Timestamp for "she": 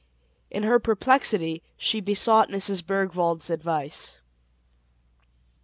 1.77-2.01